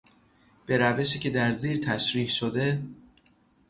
[0.65, 2.81] به روشی که در زیر تشریح شده